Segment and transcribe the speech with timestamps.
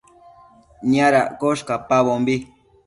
[0.89, 2.35] Niadaccosh cacpabombi